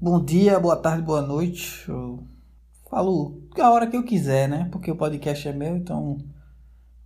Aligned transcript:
Bom 0.00 0.24
dia, 0.24 0.60
boa 0.60 0.76
tarde, 0.76 1.02
boa 1.02 1.20
noite. 1.20 1.84
Eu 1.88 2.22
falo 2.88 3.42
a 3.58 3.68
hora 3.68 3.84
que 3.84 3.96
eu 3.96 4.04
quiser, 4.04 4.48
né? 4.48 4.68
Porque 4.70 4.92
o 4.92 4.96
podcast 4.96 5.48
é 5.48 5.52
meu, 5.52 5.76
então 5.76 6.18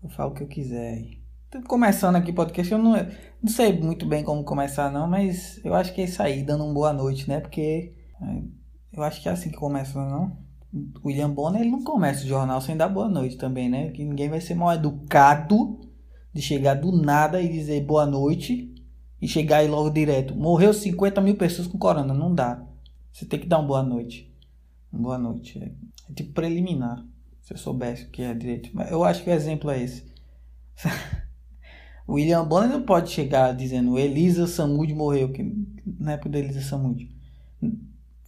eu 0.02 0.10
falo 0.10 0.32
o 0.32 0.34
que 0.34 0.42
eu 0.42 0.46
quiser. 0.46 1.02
Tô 1.50 1.62
começando 1.62 2.16
aqui 2.16 2.34
podcast, 2.34 2.70
eu 2.70 2.76
não, 2.76 2.92
não 3.42 3.50
sei 3.50 3.80
muito 3.80 4.04
bem 4.04 4.22
como 4.22 4.44
começar 4.44 4.92
não, 4.92 5.08
mas 5.08 5.58
eu 5.64 5.72
acho 5.72 5.94
que 5.94 6.02
é 6.02 6.04
isso 6.04 6.22
aí, 6.22 6.42
dando 6.42 6.64
uma 6.64 6.74
boa 6.74 6.92
noite, 6.92 7.26
né? 7.26 7.40
Porque 7.40 7.94
é, 8.20 8.42
eu 8.92 9.02
acho 9.02 9.22
que 9.22 9.28
é 9.30 9.32
assim 9.32 9.48
que 9.48 9.56
começa, 9.56 9.98
não? 9.98 10.36
O 11.02 11.08
William 11.08 11.30
Bonner, 11.30 11.62
ele 11.62 11.70
não 11.70 11.82
começa 11.82 12.24
o 12.24 12.28
jornal 12.28 12.60
sem 12.60 12.76
dar 12.76 12.90
boa 12.90 13.08
noite 13.08 13.38
também, 13.38 13.70
né? 13.70 13.90
Que 13.92 14.04
ninguém 14.04 14.28
vai 14.28 14.42
ser 14.42 14.54
mal 14.54 14.70
educado 14.70 15.80
de 16.30 16.42
chegar 16.42 16.74
do 16.74 16.92
nada 16.92 17.40
e 17.40 17.48
dizer 17.48 17.86
boa 17.86 18.04
noite 18.04 18.70
e 19.18 19.26
chegar 19.26 19.58
aí 19.58 19.68
logo 19.68 19.88
direto. 19.88 20.36
Morreu 20.36 20.74
50 20.74 21.22
mil 21.22 21.36
pessoas 21.36 21.66
com 21.66 21.78
corona, 21.78 22.12
não 22.12 22.34
dá. 22.34 22.68
Você 23.12 23.26
tem 23.26 23.38
que 23.38 23.46
dar 23.46 23.58
uma 23.58 23.68
boa 23.68 23.82
noite. 23.82 24.32
Uma 24.92 25.02
boa 25.02 25.18
noite. 25.18 25.58
É, 25.58 26.14
tipo 26.14 26.32
preliminar. 26.32 27.04
Se 27.42 27.52
eu 27.52 27.58
soubesse 27.58 28.04
o 28.04 28.08
que 28.08 28.22
é 28.22 28.32
direito. 28.34 28.70
Mas 28.72 28.90
eu 28.90 29.04
acho 29.04 29.22
que 29.22 29.30
o 29.30 29.32
exemplo 29.32 29.70
é 29.70 29.82
esse. 29.82 30.04
o 32.06 32.14
William 32.14 32.44
Bonner 32.44 32.70
não 32.70 32.82
pode 32.82 33.10
chegar 33.10 33.52
dizendo 33.52 33.98
Elisa 33.98 34.46
Samud 34.46 34.92
morreu. 34.94 35.30
Que, 35.30 35.42
na 35.98 36.12
época 36.12 36.30
da 36.30 36.38
Elisa 36.38 36.62
Samud. 36.62 37.10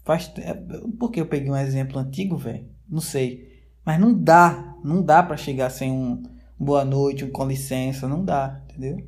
Faz, 0.04 0.30
é, 0.36 0.52
por 0.98 1.10
que 1.10 1.20
eu 1.20 1.26
peguei 1.26 1.50
um 1.50 1.56
exemplo 1.56 1.98
antigo, 1.98 2.36
velho? 2.36 2.66
Não 2.88 3.00
sei. 3.00 3.64
Mas 3.84 3.98
não 3.98 4.12
dá. 4.12 4.76
Não 4.84 5.02
dá 5.02 5.22
para 5.22 5.36
chegar 5.36 5.70
sem 5.70 5.90
um 5.90 6.22
boa 6.58 6.84
noite, 6.84 7.24
um 7.24 7.30
com 7.30 7.46
licença. 7.46 8.06
Não 8.06 8.22
dá, 8.22 8.62
entendeu? 8.68 9.06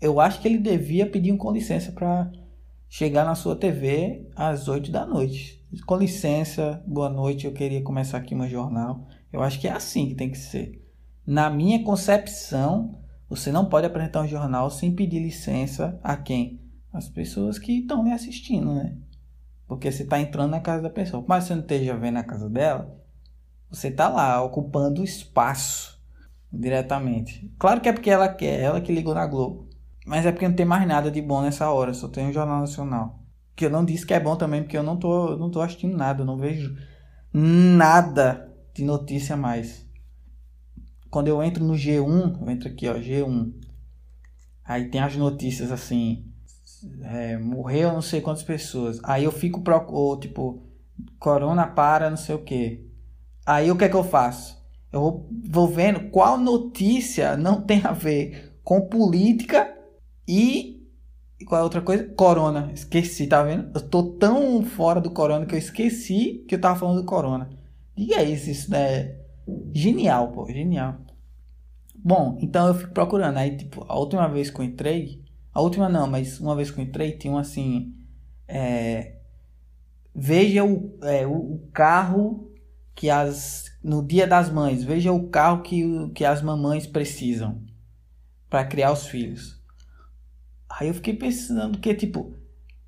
Eu 0.00 0.20
acho 0.20 0.40
que 0.40 0.48
ele 0.48 0.58
devia 0.58 1.08
pedir 1.08 1.32
um 1.32 1.38
com 1.38 1.50
licença 1.50 1.90
para 1.92 2.30
chegar 2.96 3.26
na 3.26 3.34
sua 3.34 3.54
TV 3.54 4.26
às 4.34 4.68
8 4.68 4.90
da 4.90 5.04
noite. 5.04 5.62
Com 5.84 5.98
licença, 5.98 6.82
boa 6.86 7.10
noite, 7.10 7.44
eu 7.44 7.52
queria 7.52 7.82
começar 7.82 8.16
aqui 8.16 8.34
meu 8.34 8.48
jornal. 8.48 9.06
Eu 9.30 9.42
acho 9.42 9.60
que 9.60 9.68
é 9.68 9.72
assim 9.72 10.08
que 10.08 10.14
tem 10.14 10.30
que 10.30 10.38
ser. 10.38 10.82
Na 11.26 11.50
minha 11.50 11.84
concepção, 11.84 12.98
você 13.28 13.52
não 13.52 13.66
pode 13.66 13.86
apresentar 13.86 14.22
um 14.22 14.26
jornal 14.26 14.70
sem 14.70 14.94
pedir 14.94 15.18
licença 15.18 16.00
a 16.02 16.16
quem? 16.16 16.58
As 16.90 17.06
pessoas 17.06 17.58
que 17.58 17.80
estão 17.80 18.02
me 18.02 18.12
assistindo, 18.12 18.72
né? 18.72 18.96
Porque 19.68 19.92
você 19.92 20.02
está 20.02 20.18
entrando 20.18 20.52
na 20.52 20.60
casa 20.60 20.84
da 20.84 20.88
pessoa. 20.88 21.22
Mas 21.28 21.44
você 21.44 21.54
não 21.54 21.60
esteja 21.60 21.94
vendo 21.98 22.16
a 22.16 22.24
casa 22.24 22.48
dela, 22.48 22.98
você 23.68 23.88
está 23.88 24.08
lá 24.08 24.42
ocupando 24.42 25.04
espaço 25.04 26.00
diretamente. 26.50 27.52
Claro 27.58 27.78
que 27.82 27.90
é 27.90 27.92
porque 27.92 28.08
ela 28.08 28.30
quer, 28.30 28.58
ela 28.58 28.80
que 28.80 28.90
ligou 28.90 29.14
na 29.14 29.26
Globo. 29.26 29.65
Mas 30.06 30.24
é 30.24 30.30
porque 30.30 30.46
não 30.46 30.54
tem 30.54 30.64
mais 30.64 30.86
nada 30.86 31.10
de 31.10 31.20
bom 31.20 31.42
nessa 31.42 31.68
hora, 31.68 31.92
só 31.92 32.06
tem 32.06 32.30
o 32.30 32.32
Jornal 32.32 32.60
Nacional. 32.60 33.18
Que 33.56 33.66
eu 33.66 33.70
não 33.70 33.84
disse 33.84 34.06
que 34.06 34.14
é 34.14 34.20
bom 34.20 34.36
também, 34.36 34.62
porque 34.62 34.78
eu 34.78 34.82
não 34.84 34.96
tô, 34.96 35.36
não 35.36 35.50
tô 35.50 35.60
assistindo 35.60 35.96
nada, 35.96 36.22
eu 36.22 36.26
não 36.26 36.36
vejo 36.36 36.76
nada 37.32 38.48
de 38.72 38.84
notícia 38.84 39.36
mais. 39.36 39.84
Quando 41.10 41.26
eu 41.26 41.42
entro 41.42 41.64
no 41.64 41.74
G1, 41.74 42.40
eu 42.40 42.50
entro 42.50 42.68
aqui, 42.68 42.88
ó, 42.88 42.94
G1. 42.94 43.52
Aí 44.64 44.88
tem 44.90 45.00
as 45.00 45.16
notícias 45.16 45.72
assim, 45.72 46.24
é, 47.02 47.36
morreu 47.36 47.92
não 47.92 48.02
sei 48.02 48.20
quantas 48.20 48.44
pessoas. 48.44 49.00
Aí 49.02 49.24
eu 49.24 49.32
fico 49.32 49.60
pro, 49.60 50.18
tipo, 50.20 50.62
corona 51.18 51.66
para 51.66 52.08
não 52.08 52.16
sei 52.16 52.36
o 52.36 52.44
que. 52.44 52.88
Aí 53.44 53.72
o 53.72 53.76
que 53.76 53.84
é 53.84 53.88
que 53.88 53.96
eu 53.96 54.04
faço? 54.04 54.56
Eu 54.92 55.00
vou, 55.00 55.28
vou 55.48 55.66
vendo 55.66 56.10
qual 56.10 56.38
notícia 56.38 57.36
não 57.36 57.60
tem 57.60 57.84
a 57.84 57.92
ver 57.92 58.56
com 58.62 58.82
política 58.82 59.75
e, 60.26 60.86
qual 61.46 61.58
é 61.58 61.60
a 61.60 61.64
outra 61.64 61.80
coisa? 61.80 62.04
Corona. 62.04 62.70
Esqueci, 62.74 63.26
tá 63.26 63.42
vendo? 63.42 63.70
Eu 63.74 63.88
tô 63.88 64.02
tão 64.12 64.64
fora 64.64 65.00
do 65.00 65.10
corona 65.10 65.46
que 65.46 65.54
eu 65.54 65.58
esqueci 65.58 66.44
que 66.48 66.54
eu 66.54 66.60
tava 66.60 66.78
falando 66.78 67.00
do 67.00 67.06
corona. 67.06 67.50
Diga 67.96 68.22
isso, 68.22 68.50
isso 68.50 68.74
é 68.74 69.20
genial, 69.72 70.32
pô, 70.32 70.46
genial. 70.46 70.96
Bom, 71.94 72.38
então 72.40 72.68
eu 72.68 72.74
fico 72.74 72.92
procurando. 72.92 73.38
Aí, 73.38 73.56
tipo, 73.56 73.84
a 73.88 73.98
última 73.98 74.28
vez 74.28 74.50
que 74.50 74.60
eu 74.60 74.64
entrei, 74.64 75.24
a 75.52 75.60
última 75.60 75.88
não, 75.88 76.06
mas 76.06 76.38
uma 76.38 76.54
vez 76.54 76.70
que 76.70 76.80
eu 76.80 76.84
entrei, 76.84 77.12
tinha 77.12 77.32
um 77.32 77.38
assim. 77.38 77.94
É, 78.46 79.16
veja 80.14 80.64
o, 80.64 80.98
é, 81.02 81.26
o, 81.26 81.60
carro 81.72 82.52
que 82.94 83.10
as. 83.10 83.64
No 83.82 84.06
dia 84.06 84.26
das 84.26 84.50
mães, 84.50 84.84
veja 84.84 85.12
o 85.12 85.28
carro 85.28 85.62
que, 85.62 86.10
que 86.10 86.24
as 86.24 86.42
mamães 86.42 86.86
precisam 86.86 87.62
para 88.50 88.64
criar 88.64 88.92
os 88.92 89.06
filhos. 89.06 89.55
Aí 90.78 90.88
eu 90.88 90.94
fiquei 90.94 91.14
pensando 91.14 91.78
que, 91.78 91.94
tipo, 91.94 92.34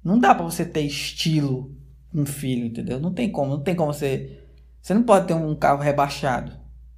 não 0.05 0.19
dá 0.19 0.35
para 0.35 0.45
você 0.45 0.65
ter 0.65 0.83
estilo 0.83 1.75
um 2.15 2.27
filho, 2.27 2.67
entendeu? 2.67 3.01
Não 3.01 3.13
tem 3.13 3.31
como, 3.31 3.53
não 3.53 3.63
tem 3.63 3.75
como 3.75 3.93
você. 3.93 4.47
Você 4.81 4.93
não 4.93 5.03
pode 5.03 5.27
ter 5.27 5.35
um 5.35 5.57
carro 5.57 5.81
rebaixado 5.81 6.53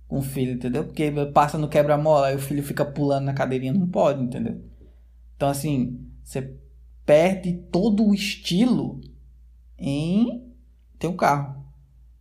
com 0.08 0.18
um 0.18 0.22
filho, 0.22 0.52
entendeu? 0.52 0.84
Porque 0.84 1.12
passa 1.32 1.56
no 1.56 1.68
quebra-mola 1.68 2.32
e 2.32 2.36
o 2.36 2.40
filho 2.40 2.62
fica 2.62 2.84
pulando 2.84 3.24
na 3.24 3.34
cadeirinha, 3.34 3.72
não 3.72 3.86
pode, 3.86 4.22
entendeu? 4.22 4.60
Então, 5.36 5.48
assim, 5.48 6.06
você 6.24 6.56
perde 7.06 7.52
todo 7.70 8.04
o 8.04 8.12
estilo 8.12 9.00
em 9.78 10.52
ter 10.98 11.06
um 11.06 11.16
carro. 11.16 11.64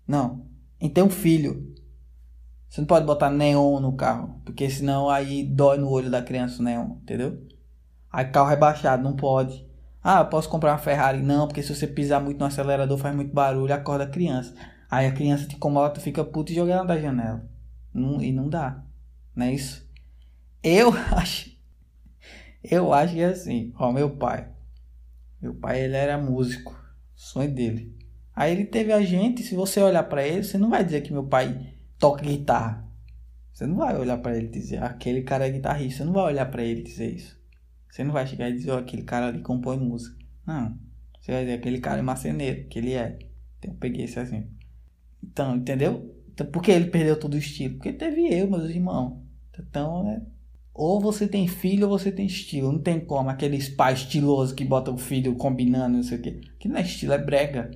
Não, 0.07 0.45
em 0.79 0.89
ter 0.89 1.01
um 1.01 1.09
filho. 1.09 1.75
Você 2.67 2.81
não 2.81 2.87
pode 2.87 3.05
botar 3.05 3.31
neon 3.31 3.79
no 3.79 3.93
carro, 3.93 4.39
porque 4.45 4.69
senão 4.69 5.09
aí 5.09 5.43
dói 5.43 5.79
no 5.79 5.89
olho 5.89 6.11
da 6.11 6.21
criança 6.21 6.61
o 6.61 6.63
neon, 6.63 6.97
entendeu? 7.01 7.48
Aí 8.11 8.25
carro 8.25 8.49
rebaixado, 8.49 9.03
não 9.03 9.15
pode. 9.15 9.67
Ah, 10.03 10.23
posso 10.23 10.49
comprar 10.49 10.71
uma 10.71 10.77
Ferrari? 10.77 11.21
Não, 11.21 11.47
porque 11.47 11.61
se 11.61 11.75
você 11.75 11.85
pisar 11.85 12.21
muito 12.21 12.39
no 12.39 12.45
acelerador 12.45 12.97
faz 12.97 13.15
muito 13.15 13.33
barulho, 13.33 13.73
acorda 13.73 14.05
a 14.05 14.09
criança. 14.09 14.53
Aí 14.89 15.05
a 15.05 15.11
criança 15.11 15.45
te 15.45 15.55
incomoda, 15.55 15.93
tu 15.93 16.01
fica 16.01 16.23
puto 16.23 16.51
e 16.51 16.55
joga 16.55 16.73
ela 16.73 16.85
da 16.85 16.99
janela. 16.99 17.47
Não, 17.93 18.21
e 18.21 18.31
não 18.31 18.49
dá. 18.49 18.83
Não 19.35 19.45
é 19.45 19.53
isso? 19.53 19.87
Eu 20.63 20.91
acho. 21.15 21.51
Eu 22.63 22.93
acho 22.93 23.13
que 23.13 23.21
é 23.21 23.25
assim. 23.25 23.73
Ó, 23.77 23.91
meu 23.91 24.09
pai. 24.09 24.47
Meu 25.41 25.53
pai, 25.53 25.81
ele 25.81 25.95
era 25.95 26.17
músico. 26.17 26.77
Sonho 27.15 27.53
dele. 27.53 27.95
Aí 28.35 28.51
ele 28.51 28.65
teve 28.65 28.91
a 28.91 29.01
gente. 29.01 29.43
Se 29.43 29.53
você 29.53 29.81
olhar 29.81 30.03
para 30.03 30.25
ele, 30.25 30.43
você 30.43 30.57
não 30.57 30.69
vai 30.69 30.83
dizer 30.83 31.01
que 31.01 31.13
meu 31.13 31.25
pai 31.25 31.73
toca 31.97 32.23
guitarra. 32.23 32.85
Você 33.53 33.67
não 33.67 33.75
vai 33.75 33.97
olhar 33.97 34.17
para 34.17 34.37
ele 34.37 34.47
dizer, 34.47 34.81
aquele 34.81 35.21
cara 35.21 35.45
é 35.45 35.51
guitarrista. 35.51 35.99
Você 35.99 36.03
não 36.05 36.13
vai 36.13 36.25
olhar 36.25 36.45
para 36.45 36.63
ele 36.63 36.81
dizer 36.81 37.13
isso. 37.13 37.38
Você 37.89 38.03
não 38.03 38.13
vai 38.13 38.27
chegar 38.27 38.49
e 38.49 38.53
dizer, 38.53 38.71
oh, 38.71 38.77
aquele 38.77 39.03
cara 39.03 39.27
ali 39.27 39.41
compõe 39.41 39.77
música. 39.77 40.15
Não. 40.45 40.77
Você 41.19 41.31
vai 41.31 41.41
dizer, 41.41 41.55
aquele 41.55 41.79
cara 41.79 41.99
é 41.99 42.01
marceneiro, 42.01 42.67
que 42.67 42.79
ele 42.79 42.93
é. 42.93 43.17
Então, 43.57 43.71
eu 43.71 43.77
peguei 43.77 44.05
esse 44.05 44.19
exemplo. 44.19 44.49
Então, 45.23 45.55
entendeu? 45.55 46.15
Então, 46.31 46.47
por 46.47 46.61
que 46.61 46.71
ele 46.71 46.85
perdeu 46.85 47.19
todo 47.19 47.33
o 47.33 47.37
estilo? 47.37 47.75
Porque 47.75 47.91
teve 47.91 48.27
eu, 48.33 48.49
meus 48.49 48.69
irmãos. 48.69 49.21
Então, 49.59 50.09
é... 50.09 50.21
Ou 50.73 51.01
você 51.01 51.27
tem 51.27 51.45
filho 51.47 51.89
ou 51.89 51.99
você 51.99 52.11
tem 52.11 52.25
estilo. 52.25 52.71
Não 52.71 52.79
tem 52.79 52.99
como. 53.01 53.29
Aqueles 53.29 53.67
pais 53.67 53.99
estilosos 53.99 54.53
que 54.53 54.63
botam 54.63 54.93
o 54.93 54.97
filho 54.97 55.35
combinando, 55.35 55.97
não 55.97 56.03
sei 56.03 56.17
o 56.17 56.21
quê. 56.21 56.39
Que 56.57 56.69
não 56.69 56.77
é 56.77 56.81
estilo, 56.81 57.11
é 57.11 57.17
brega. 57.17 57.69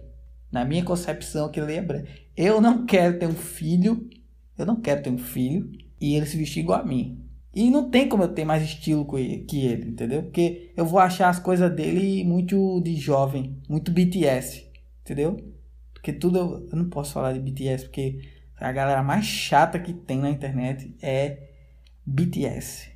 Na 0.50 0.63
minha 0.63 0.85
concepção, 0.85 1.47
aquilo 1.47 1.66
ali 1.66 1.75
é 1.75 1.81
brega. 1.81 2.07
Eu 2.38 2.62
não 2.62 2.85
quero 2.85 3.19
ter 3.19 3.28
um 3.28 3.34
filho. 3.34 4.09
Eu 4.57 4.66
não 4.66 4.79
quero 4.79 5.03
ter 5.03 5.09
um 5.09 5.18
filho 5.18 5.69
e 6.00 6.16
ele 6.16 6.25
se 6.25 6.38
vestir 6.38 6.62
igual 6.62 6.79
a 6.79 6.85
mim. 6.85 7.19
E 7.53 7.69
não 7.69 7.90
tem 7.90 8.09
como 8.09 8.24
eu 8.24 8.34
ter 8.34 8.44
mais 8.46 8.64
estilo 8.64 9.06
que 9.06 9.66
ele, 9.66 9.90
entendeu? 9.90 10.24
Porque 10.24 10.74
eu 10.75 10.86
vou 10.86 11.00
achar 11.00 11.30
as 11.30 11.40
coisas 11.40 11.74
dele 11.75 12.24
muito 12.24 12.81
de 12.81 12.96
jovem, 12.96 13.62
muito 13.69 13.91
BTS, 13.91 14.66
entendeu? 15.02 15.38
Porque 15.94 16.12
tudo 16.12 16.40
eu, 16.40 16.68
eu 16.72 16.78
não 16.78 16.90
posso 16.90 17.14
falar 17.14 17.31
de 17.34 17.40
BTS, 17.40 17.86
porque 17.86 18.22
a 18.58 18.72
galera 18.72 19.03
mais 19.03 19.25
chata 19.25 19.80
que 19.80 19.94
tem 19.94 20.18
na 20.19 20.31
internet 20.31 20.96
é 21.02 21.52
BTS. 22.03 22.91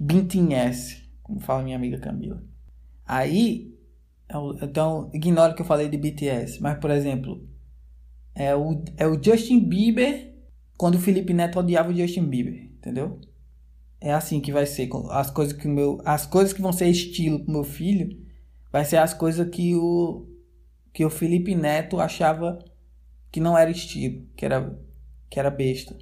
BTS, 0.00 1.08
como 1.22 1.38
fala 1.38 1.62
minha 1.62 1.76
amiga 1.76 1.98
Camila. 1.98 2.42
Aí, 3.06 3.78
então, 4.62 5.10
ignore 5.12 5.54
que 5.54 5.62
eu 5.62 5.66
falei 5.66 5.88
de 5.88 5.96
BTS, 5.96 6.60
mas 6.60 6.78
por 6.78 6.90
exemplo, 6.90 7.46
é 8.34 8.54
o, 8.54 8.82
é 8.96 9.06
o 9.06 9.22
Justin 9.22 9.60
Bieber 9.60 10.34
quando 10.76 10.96
o 10.96 11.00
Felipe 11.00 11.32
Neto 11.32 11.58
odiava 11.58 11.90
o 11.90 11.94
Justin 11.94 12.24
Bieber, 12.24 12.54
entendeu? 12.78 13.20
É 14.00 14.12
assim 14.12 14.40
que 14.40 14.50
vai 14.50 14.66
ser. 14.66 14.88
As 15.10 15.30
coisas 15.30 15.52
que 15.52 15.68
meu, 15.68 16.00
as 16.04 16.26
coisas 16.26 16.52
que 16.52 16.62
vão 16.62 16.72
ser 16.72 16.86
estilo 16.86 17.40
pro 17.40 17.52
meu 17.52 17.64
filho, 17.64 18.18
vai 18.72 18.84
ser 18.84 18.96
as 18.96 19.12
coisas 19.12 19.48
que 19.48 19.74
o 19.74 20.26
que 20.92 21.04
o 21.04 21.10
Felipe 21.10 21.54
Neto 21.54 22.00
achava 22.00 22.58
que 23.30 23.38
não 23.38 23.56
era 23.56 23.70
estilo, 23.70 24.26
que 24.36 24.44
era 24.44 24.78
que 25.28 25.38
era 25.38 25.50
besta. 25.50 25.96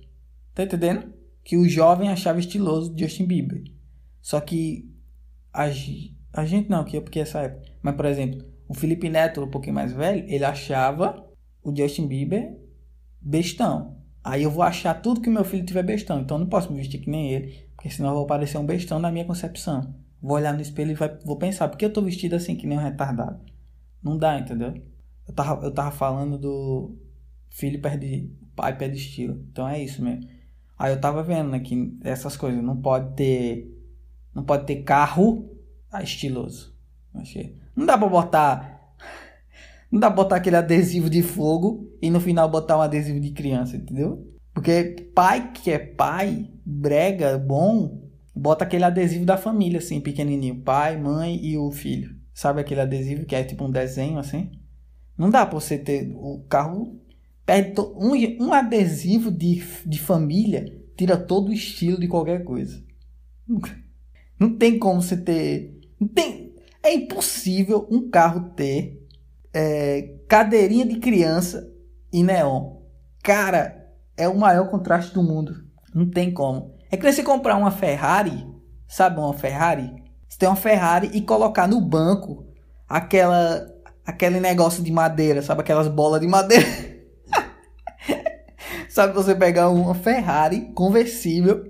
Tá 0.55 0.63
entendendo? 0.63 1.13
Que 1.45 1.57
o 1.57 1.69
jovem 1.69 2.09
achava 2.09 2.39
estiloso 2.39 2.95
Justin 2.97 3.27
Bieber. 3.27 3.65
Só 4.23 4.41
que 4.41 4.91
a, 5.53 5.65
a 6.33 6.45
gente 6.47 6.71
não, 6.71 6.85
que 6.85 6.97
é 6.97 7.01
porque 7.01 7.21
essa 7.21 7.41
época. 7.41 7.67
Mas 7.83 7.97
por 7.97 8.07
exemplo, 8.07 8.45
o 8.69 8.75
Felipe 8.75 9.09
Neto, 9.09 9.43
um 9.43 9.51
pouquinho 9.51 9.75
mais 9.75 9.93
velho, 9.93 10.25
ele 10.29 10.45
achava 10.45 11.27
o 11.63 11.75
Justin 11.75 12.07
Bieber 12.07 12.57
bestão. 13.21 13.97
Aí 14.23 14.43
eu 14.43 14.51
vou 14.51 14.63
achar 14.63 14.95
tudo 14.95 15.21
que 15.21 15.31
meu 15.31 15.45
filho 15.45 15.65
tiver 15.65 15.83
bestão. 15.83 16.21
Então 16.21 16.37
eu 16.37 16.41
não 16.41 16.49
posso 16.49 16.71
me 16.71 16.79
vestir 16.79 17.01
que 17.01 17.11
nem 17.11 17.33
ele. 17.33 17.68
Porque 17.79 17.91
senão 17.91 18.09
eu 18.09 18.17
vou 18.17 18.27
parecer 18.27 18.59
um 18.59 18.67
bestão 18.67 18.99
na 18.99 19.13
minha 19.13 19.25
concepção. 19.25 19.95
Vou 20.21 20.37
olhar 20.37 20.53
no 20.53 20.61
espelho 20.61 20.91
e 20.91 20.95
vai, 20.95 21.17
vou 21.25 21.37
pensar, 21.37 21.69
por 21.69 21.79
que 21.79 21.85
eu 21.85 21.93
tô 21.93 22.03
vestido 22.03 22.35
assim 22.35 22.57
que 22.57 22.67
nem 22.67 22.77
um 22.77 22.83
retardado? 22.83 23.39
Não 24.03 24.19
dá, 24.19 24.37
entendeu? 24.37 24.75
Eu 25.29 25.33
tava, 25.33 25.65
eu 25.65 25.73
tava 25.73 25.93
falando 25.93 26.37
do 26.37 26.97
filho 27.49 27.81
perde. 27.81 28.33
pai 28.57 28.77
perde 28.77 28.97
estilo. 28.97 29.45
Então 29.53 29.69
é 29.69 29.81
isso 29.81 30.03
mesmo. 30.03 30.29
Aí 30.77 30.93
eu 30.93 31.01
tava 31.01 31.23
vendo, 31.23 31.51
né, 31.51 31.61
que 31.61 31.97
essas 32.03 32.37
coisas 32.37 32.61
não 32.61 32.77
pode 32.77 33.15
ter. 33.15 33.73
Não 34.35 34.43
pode 34.43 34.67
ter 34.67 34.83
carro 34.83 35.49
estiloso. 36.03 36.75
Achei. 37.15 37.57
Não 37.77 37.87
dá 37.87 37.97
pra 37.97 38.09
botar. 38.09 38.97
Não 39.89 40.01
dá 40.01 40.09
pra 40.09 40.17
botar 40.17 40.37
aquele 40.37 40.57
adesivo 40.57 41.09
de 41.09 41.23
fogo 41.23 41.97
e 42.03 42.11
no 42.11 42.19
final 42.19 42.51
botar 42.51 42.77
um 42.77 42.83
adesivo 42.83 43.21
de 43.21 43.31
criança, 43.31 43.77
entendeu? 43.77 44.27
Porque 44.59 45.13
pai 45.15 45.53
que 45.53 45.71
é 45.71 45.79
pai, 45.79 46.51
brega, 46.67 47.39
bom, 47.39 48.11
bota 48.35 48.65
aquele 48.65 48.83
adesivo 48.83 49.25
da 49.25 49.37
família, 49.37 49.79
assim, 49.79 50.01
pequenininho. 50.01 50.57
Pai, 50.63 50.97
mãe 50.97 51.39
e 51.41 51.57
o 51.57 51.71
filho. 51.71 52.17
Sabe 52.35 52.61
aquele 52.61 52.81
adesivo 52.81 53.25
que 53.25 53.37
é 53.37 53.45
tipo 53.45 53.65
um 53.65 53.71
desenho, 53.71 54.19
assim? 54.19 54.51
Não 55.17 55.31
dá 55.31 55.47
pra 55.47 55.61
você 55.61 55.79
ter 55.79 56.11
o 56.13 56.45
carro. 56.49 56.99
Perde 57.47 57.81
um, 57.81 58.47
um 58.47 58.53
adesivo 58.53 59.31
de, 59.31 59.63
de 59.87 60.01
família 60.01 60.77
tira 60.97 61.17
todo 61.17 61.51
o 61.51 61.53
estilo 61.53 62.01
de 62.01 62.09
qualquer 62.09 62.43
coisa. 62.43 62.83
Não 64.41 64.57
tem 64.57 64.77
como 64.77 65.01
você 65.01 65.17
ter. 65.17 65.81
Não 66.01 66.09
tem, 66.09 66.53
é 66.83 66.93
impossível 66.95 67.87
um 67.89 68.11
carro 68.11 68.51
ter 68.57 69.07
é, 69.55 70.17
cadeirinha 70.27 70.85
de 70.85 70.99
criança 70.99 71.73
e 72.13 72.25
neon. 72.25 72.79
Cara, 73.23 73.78
é 74.19 74.29
o 74.29 74.37
maior 74.37 74.69
contraste 74.69 75.15
do 75.15 75.23
mundo. 75.23 75.55
Não 75.95 76.11
tem 76.11 76.33
como. 76.33 76.75
É 76.91 76.97
que 76.97 77.11
você 77.11 77.23
comprar 77.23 77.57
uma 77.57 77.71
Ferrari, 77.71 78.47
sabe 78.87 79.19
uma 79.19 79.33
Ferrari? 79.33 79.91
Você 80.29 80.39
tem 80.39 80.49
uma 80.49 80.57
Ferrari 80.57 81.11
e 81.15 81.23
colocar 81.23 81.67
no 81.67 81.81
banco 81.81 82.47
aquela 82.89 83.67
aquele 84.05 84.41
negócio 84.41 84.83
de 84.83 84.91
madeira, 84.91 85.43
sabe 85.43 85.61
aquelas 85.61 85.87
bolas 85.87 86.21
de 86.21 86.27
madeira? 86.27 86.67
sabe 88.89 89.13
você 89.13 89.35
pegar 89.35 89.69
uma 89.69 89.95
Ferrari 89.95 90.73
conversível, 90.73 91.63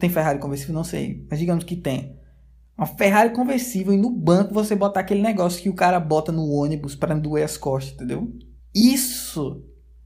tem 0.00 0.08
Ferrari 0.08 0.38
conversível, 0.38 0.74
não 0.74 0.84
sei, 0.84 1.26
mas 1.30 1.38
digamos 1.38 1.64
que 1.64 1.76
tem. 1.76 2.18
Uma 2.76 2.86
Ferrari 2.86 3.30
conversível 3.30 3.92
e 3.92 3.96
no 3.98 4.10
banco 4.10 4.54
você 4.54 4.74
botar 4.74 5.00
aquele 5.00 5.20
negócio 5.20 5.62
que 5.62 5.68
o 5.68 5.74
cara 5.74 6.00
bota 6.00 6.32
no 6.32 6.50
ônibus 6.50 6.96
para 6.96 7.14
doer 7.14 7.44
as 7.44 7.58
costas, 7.58 7.94
entendeu? 7.94 8.32
Isso 8.74 9.62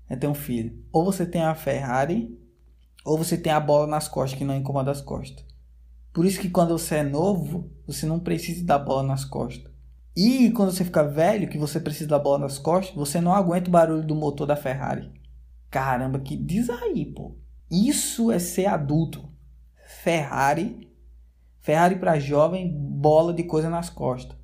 é 0.08 0.16
ter 0.16 0.26
um 0.26 0.34
filho. 0.34 0.82
Ou 0.92 1.04
você 1.04 1.26
tem 1.26 1.42
a 1.42 1.54
Ferrari, 1.54 2.36
ou 3.04 3.18
você 3.18 3.36
tem 3.36 3.52
a 3.52 3.60
bola 3.60 3.86
nas 3.86 4.08
costas 4.08 4.38
que 4.38 4.44
não 4.44 4.56
incomoda 4.56 4.90
as 4.90 5.00
costas. 5.00 5.44
Por 6.12 6.24
isso 6.24 6.40
que 6.40 6.50
quando 6.50 6.76
você 6.76 6.96
é 6.96 7.02
novo, 7.02 7.70
você 7.86 8.06
não 8.06 8.18
precisa 8.18 8.64
da 8.64 8.78
bola 8.78 9.02
nas 9.02 9.24
costas. 9.24 9.70
E 10.16 10.50
quando 10.50 10.72
você 10.72 10.84
fica 10.84 11.04
velho, 11.04 11.48
que 11.48 11.58
você 11.58 11.78
precisa 11.78 12.08
da 12.08 12.18
bola 12.18 12.38
nas 12.38 12.58
costas, 12.58 12.94
você 12.94 13.20
não 13.20 13.32
aguenta 13.32 13.68
o 13.68 13.72
barulho 13.72 14.04
do 14.04 14.14
motor 14.14 14.46
da 14.46 14.56
Ferrari. 14.56 15.12
Caramba, 15.70 16.18
que 16.18 16.36
diz 16.36 16.68
aí, 16.70 17.06
pô. 17.06 17.36
Isso 17.70 18.32
é 18.32 18.38
ser 18.38 18.66
adulto. 18.66 19.28
Ferrari, 20.02 20.90
Ferrari 21.60 21.96
para 21.96 22.18
jovem, 22.18 22.74
bola 22.76 23.32
de 23.32 23.44
coisa 23.44 23.70
nas 23.70 23.90
costas. 23.90 24.36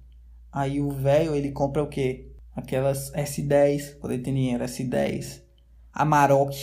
Aí 0.53 0.81
o 0.81 0.91
velho, 0.91 1.35
ele 1.35 1.51
compra 1.51 1.83
o 1.83 1.89
quê? 1.89 2.31
Aquelas 2.55 3.11
S10, 3.13 3.99
quando 3.99 4.13
ele 4.13 4.23
tem 4.23 4.33
dinheiro, 4.33 4.63
S10 4.63 5.44
Amarok, 5.95 6.57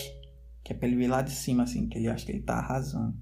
que 0.64 0.74
é 0.74 0.76
pra 0.76 0.88
ele 0.88 0.98
vir 0.98 1.08
lá 1.08 1.22
de 1.22 1.32
cima, 1.32 1.64
assim, 1.64 1.88
que 1.88 1.98
ele 1.98 2.10
acha 2.10 2.26
que 2.26 2.32
ele 2.32 2.42
tá 2.42 2.56
arrasando. 2.56 3.16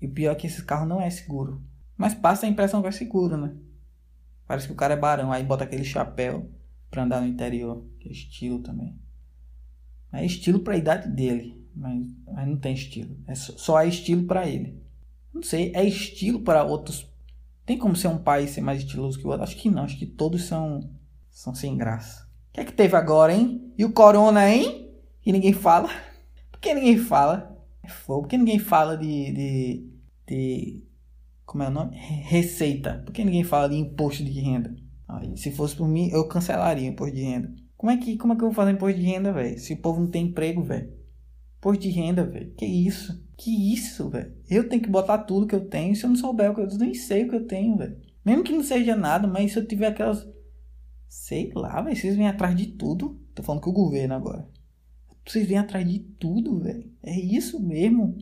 E 0.00 0.06
o 0.06 0.10
pior 0.10 0.32
é 0.32 0.34
que 0.34 0.46
esse 0.46 0.64
carro 0.64 0.86
não 0.86 1.00
é 1.00 1.10
seguro. 1.10 1.62
Mas 1.96 2.14
passa 2.14 2.46
a 2.46 2.48
impressão 2.48 2.80
que 2.80 2.88
é 2.88 2.92
seguro, 2.92 3.36
né? 3.36 3.54
Parece 4.46 4.66
que 4.66 4.72
o 4.72 4.76
cara 4.76 4.94
é 4.94 4.96
barão, 4.96 5.30
aí 5.30 5.44
bota 5.44 5.64
aquele 5.64 5.84
chapéu 5.84 6.50
pra 6.90 7.04
andar 7.04 7.20
no 7.20 7.28
interior, 7.28 7.84
que 8.00 8.08
é 8.08 8.12
estilo 8.12 8.60
também. 8.60 8.98
É 10.12 10.24
estilo 10.24 10.60
pra 10.60 10.76
idade 10.76 11.08
dele, 11.08 11.64
mas, 11.76 12.08
mas 12.26 12.48
não 12.48 12.56
tem 12.56 12.72
estilo. 12.72 13.16
É 13.26 13.34
só, 13.34 13.52
só 13.52 13.80
é 13.80 13.86
estilo 13.86 14.24
para 14.24 14.48
ele. 14.48 14.82
Não 15.32 15.42
sei, 15.42 15.72
é 15.74 15.84
estilo 15.84 16.40
para 16.40 16.64
outros. 16.64 17.06
Tem 17.64 17.78
como 17.78 17.94
ser 17.94 18.08
um 18.08 18.18
pai 18.18 18.48
ser 18.48 18.62
mais 18.62 18.80
estiloso 18.80 19.18
que 19.18 19.26
o 19.26 19.28
outro? 19.28 19.44
Acho 19.44 19.56
que 19.56 19.70
não, 19.70 19.84
acho 19.84 19.96
que 19.96 20.06
todos 20.06 20.44
são, 20.44 20.90
são 21.30 21.54
sem 21.54 21.76
graça. 21.76 22.24
O 22.48 22.54
que 22.54 22.60
é 22.60 22.64
que 22.64 22.72
teve 22.72 22.96
agora, 22.96 23.32
hein? 23.32 23.72
E 23.78 23.84
o 23.84 23.92
Corona, 23.92 24.50
hein? 24.50 24.79
Que 25.22 25.32
ninguém 25.32 25.52
fala. 25.52 25.88
Por 26.50 26.60
que 26.60 26.74
ninguém 26.74 26.98
fala? 26.98 27.56
É 27.82 27.88
fogo. 27.88 28.22
Por 28.22 28.28
que 28.28 28.38
ninguém 28.38 28.58
fala 28.58 28.96
de, 28.96 29.32
de, 29.32 29.90
de. 30.26 30.84
Como 31.44 31.62
é 31.62 31.68
o 31.68 31.70
nome? 31.70 31.96
Receita. 31.96 33.02
Por 33.04 33.12
que 33.12 33.24
ninguém 33.24 33.44
fala 33.44 33.68
de 33.68 33.76
imposto 33.76 34.24
de 34.24 34.40
renda? 34.40 34.74
Aí, 35.08 35.36
se 35.36 35.50
fosse 35.50 35.74
por 35.74 35.88
mim, 35.88 36.08
eu 36.12 36.28
cancelaria 36.28 36.88
o 36.88 36.92
imposto 36.92 37.16
de 37.16 37.22
renda. 37.22 37.52
Como 37.76 37.90
é 37.90 37.96
que, 37.96 38.16
como 38.16 38.34
é 38.34 38.36
que 38.36 38.42
eu 38.42 38.48
vou 38.48 38.54
fazer 38.54 38.72
imposto 38.72 39.00
de 39.00 39.06
renda, 39.06 39.32
velho? 39.32 39.58
Se 39.58 39.72
o 39.72 39.76
povo 39.78 40.00
não 40.00 40.10
tem 40.10 40.26
emprego, 40.26 40.62
velho. 40.62 40.92
Imposto 41.58 41.82
de 41.82 41.88
renda, 41.88 42.24
velho. 42.24 42.52
Que 42.54 42.66
isso? 42.66 43.26
Que 43.36 43.72
isso, 43.72 44.08
velho? 44.10 44.32
Eu 44.48 44.68
tenho 44.68 44.82
que 44.82 44.90
botar 44.90 45.18
tudo 45.18 45.46
que 45.46 45.54
eu 45.54 45.66
tenho. 45.66 45.96
Se 45.96 46.04
eu 46.04 46.10
não 46.10 46.16
souber 46.16 46.50
o 46.50 46.54
que 46.54 46.60
eu, 46.60 46.68
eu 46.68 46.78
nem 46.78 46.94
sei 46.94 47.24
o 47.24 47.30
que 47.30 47.36
eu 47.36 47.46
tenho, 47.46 47.76
velho. 47.76 47.96
Mesmo 48.24 48.44
que 48.44 48.52
não 48.52 48.62
seja 48.62 48.94
nada, 48.94 49.26
mas 49.26 49.52
se 49.52 49.58
eu 49.58 49.66
tiver 49.66 49.86
aquelas. 49.86 50.28
Sei 51.08 51.50
lá, 51.54 51.80
velho. 51.80 51.96
Vocês 51.96 52.16
vêm 52.16 52.28
atrás 52.28 52.54
de 52.54 52.66
tudo. 52.66 53.18
Tô 53.34 53.42
falando 53.42 53.62
com 53.62 53.70
o 53.70 53.72
governo 53.72 54.14
agora. 54.14 54.46
Vocês 55.30 55.46
vêm 55.46 55.58
atrás 55.58 55.88
de 55.88 56.00
tudo, 56.00 56.58
velho. 56.58 56.90
É 57.04 57.16
isso 57.16 57.60
mesmo. 57.60 58.18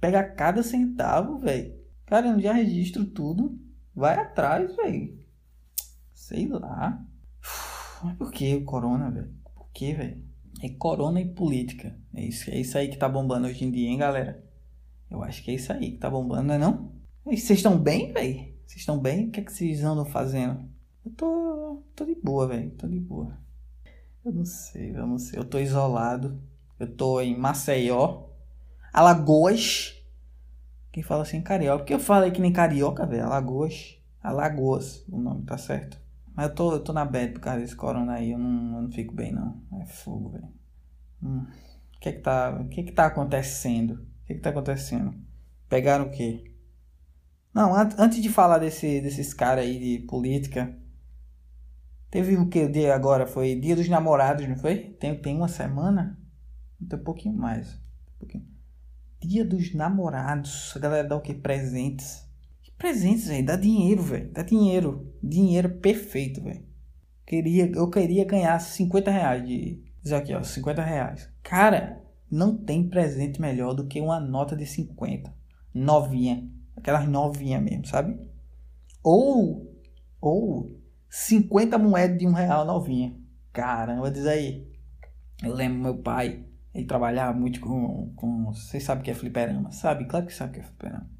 Pega 0.00 0.22
cada 0.22 0.62
centavo, 0.62 1.36
velho. 1.38 1.74
Cara, 2.06 2.28
eu 2.28 2.40
já 2.40 2.52
registro 2.52 3.04
tudo. 3.04 3.58
Vai 3.92 4.16
atrás, 4.16 4.76
velho. 4.76 5.18
Sei 6.14 6.46
lá. 6.46 7.04
Mas 8.04 8.16
por 8.16 8.30
que 8.30 8.54
o 8.54 8.64
corona, 8.64 9.10
velho? 9.10 9.34
Por 9.56 9.68
que, 9.72 9.92
velho? 9.92 10.22
É 10.62 10.68
corona 10.68 11.20
e 11.20 11.28
política. 11.28 11.98
É 12.14 12.24
isso, 12.24 12.48
é 12.48 12.60
isso 12.60 12.78
aí 12.78 12.86
que 12.86 12.96
tá 12.96 13.08
bombando 13.08 13.48
hoje 13.48 13.64
em 13.64 13.70
dia, 13.72 13.88
hein, 13.88 13.98
galera? 13.98 14.40
Eu 15.10 15.20
acho 15.20 15.42
que 15.42 15.50
é 15.50 15.54
isso 15.54 15.72
aí 15.72 15.90
que 15.90 15.98
tá 15.98 16.08
bombando, 16.08 16.44
não 16.44 16.54
é 16.54 16.58
não? 16.58 16.92
Vocês 17.24 17.58
estão 17.58 17.76
bem, 17.76 18.12
velho? 18.12 18.36
Vocês 18.64 18.82
estão 18.82 19.00
bem? 19.00 19.26
O 19.26 19.30
que 19.32 19.40
é 19.40 19.42
que 19.42 19.52
vocês 19.52 19.82
andam 19.82 20.04
fazendo? 20.04 20.64
Eu 21.04 21.10
tô, 21.10 21.82
tô 21.96 22.04
de 22.04 22.14
boa, 22.14 22.46
velho. 22.46 22.70
Tô 22.70 22.86
de 22.86 23.00
boa. 23.00 23.36
Eu 24.24 24.30
não 24.30 24.44
sei, 24.44 24.90
eu 24.94 25.08
não 25.08 25.18
sei. 25.18 25.40
Eu 25.40 25.44
tô 25.44 25.58
isolado. 25.58 26.40
Eu 26.82 26.96
tô 26.96 27.20
em 27.20 27.38
Maceió, 27.38 28.24
Alagoas. 28.92 29.94
Quem 30.90 31.00
fala 31.00 31.22
assim 31.22 31.40
carioca? 31.40 31.78
Porque 31.78 31.94
eu 31.94 32.00
falei 32.00 32.32
que 32.32 32.40
nem 32.40 32.52
carioca, 32.52 33.06
velho. 33.06 33.24
Alagoas. 33.24 33.98
Alagoas, 34.20 35.04
o 35.08 35.16
nome 35.16 35.44
tá 35.44 35.56
certo. 35.56 35.96
Mas 36.34 36.48
eu 36.48 36.54
tô, 36.56 36.72
eu 36.72 36.80
tô 36.80 36.92
na 36.92 37.04
bad 37.04 37.34
por 37.34 37.40
causa 37.40 37.60
desse 37.60 37.76
corona 37.76 38.14
aí. 38.14 38.32
Eu 38.32 38.38
não, 38.38 38.76
eu 38.76 38.82
não 38.82 38.90
fico 38.90 39.14
bem, 39.14 39.30
não. 39.32 39.62
É 39.80 39.86
fogo, 39.86 40.30
velho. 40.30 40.48
Hum. 41.22 41.46
O 41.96 42.00
que 42.00 42.08
é 42.08 42.12
que 42.12 42.20
tá, 42.20 42.50
o 42.60 42.68
que 42.68 42.80
é 42.80 42.82
que 42.82 42.92
tá 42.92 43.06
acontecendo? 43.06 43.92
O 43.92 44.26
que 44.26 44.32
é 44.32 44.34
que 44.34 44.42
tá 44.42 44.50
acontecendo? 44.50 45.14
Pegaram 45.68 46.06
o 46.06 46.10
quê? 46.10 46.52
Não, 47.54 47.76
an 47.76 47.90
antes 47.96 48.20
de 48.20 48.28
falar 48.28 48.58
desse, 48.58 49.00
desses 49.00 49.32
caras 49.32 49.64
aí 49.64 49.78
de 49.78 50.04
política, 50.06 50.76
Teve 52.12 52.36
o 52.36 52.46
que 52.46 52.64
o 52.64 52.70
dia 52.70 52.94
agora? 52.94 53.26
Foi 53.26 53.54
Dia 53.54 53.74
dos 53.74 53.88
Namorados, 53.88 54.46
não 54.46 54.54
foi? 54.54 54.76
Tem, 55.00 55.18
tem 55.18 55.34
uma 55.34 55.48
semana? 55.48 56.18
Tem 56.88 56.98
um 56.98 57.02
pouquinho 57.02 57.36
mais. 57.36 57.74
Um 57.74 58.18
pouquinho. 58.18 58.46
Dia 59.20 59.44
dos 59.44 59.74
Namorados. 59.74 60.72
A 60.76 60.78
galera 60.78 61.08
dá 61.08 61.16
o 61.16 61.20
que? 61.20 61.34
Presentes. 61.34 62.28
Que 62.62 62.72
presentes, 62.72 63.28
velho? 63.28 63.46
Dá 63.46 63.56
dinheiro, 63.56 64.02
velho. 64.02 64.30
Dá 64.32 64.42
dinheiro. 64.42 65.12
Dinheiro 65.22 65.70
perfeito, 65.78 66.42
velho. 66.42 66.64
Queria, 67.24 67.70
eu 67.70 67.88
queria 67.88 68.24
ganhar 68.24 68.58
50 68.58 69.10
reais 69.10 69.46
de. 69.46 69.82
Diz 70.02 70.12
aqui, 70.12 70.34
ó, 70.34 70.42
50 70.42 70.82
reais. 70.82 71.30
Cara, 71.42 72.02
não 72.30 72.56
tem 72.56 72.88
presente 72.88 73.40
melhor 73.40 73.74
do 73.74 73.86
que 73.86 74.00
uma 74.00 74.18
nota 74.18 74.56
de 74.56 74.66
50. 74.66 75.32
Novinha. 75.72 76.48
Aquelas 76.76 77.08
novinhas 77.08 77.62
mesmo, 77.62 77.86
sabe? 77.86 78.18
Ou. 79.02 79.70
Ou 80.20 80.78
50 81.08 81.78
moedas 81.78 82.18
de 82.18 82.26
um 82.26 82.32
real 82.32 82.64
novinha. 82.64 83.14
Caramba, 83.52 84.10
diz 84.10 84.26
aí. 84.26 84.66
Eu 85.42 85.54
lembro 85.54 85.78
meu 85.78 85.98
pai, 85.98 86.44
ele 86.74 86.86
trabalhava 86.86 87.36
muito 87.38 87.60
com. 87.60 88.12
com 88.16 88.46
vocês 88.46 88.82
sabem 88.82 89.04
que 89.04 89.10
é 89.10 89.14
fliperama? 89.14 89.70
Sabe? 89.72 90.06
Claro 90.06 90.26
que 90.26 90.34
sabe 90.34 90.54
que 90.54 90.60
é 90.60 90.62
fliperama. 90.62 91.10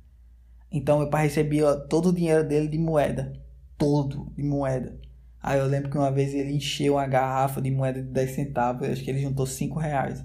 Então 0.71 0.99
meu 0.99 1.11
pai 1.11 1.25
recebia 1.25 1.75
todo 1.76 2.09
o 2.09 2.12
dinheiro 2.12 2.47
dele 2.47 2.68
de 2.68 2.78
moeda. 2.78 3.32
Todo 3.76 4.32
de 4.35 4.42
moeda. 4.42 4.99
Aí 5.42 5.59
eu 5.59 5.66
lembro 5.66 5.90
que 5.90 5.99
uma 5.99 6.11
vez 6.11 6.35
ele 6.35 6.54
encheu 6.54 6.94
uma 6.94 7.06
garrafa 7.06 7.61
de 7.61 7.71
moeda 7.71 8.02
de 8.02 8.09
10 8.09 8.30
centavos. 8.30 8.88
Acho 8.88 9.02
que 9.02 9.11
ele 9.11 9.21
juntou 9.21 9.44
5 9.44 9.78
reais. 9.78 10.25